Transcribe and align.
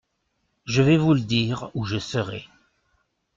Je 0.65 0.81
vais 0.81 0.97
vous 0.97 1.13
le 1.13 1.19
dire 1.21 1.69
où 1.75 1.85
je 1.85 1.99
serai. 1.99 2.49